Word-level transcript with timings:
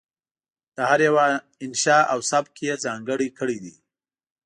د 0.75 0.77
هر 0.89 0.99
یوه 1.07 1.25
انشأ 1.63 1.99
او 2.13 2.19
سبک 2.31 2.53
یې 2.65 2.73
ځانګړی 2.85 3.29
کړی 3.39 3.57
دی. 3.63 3.75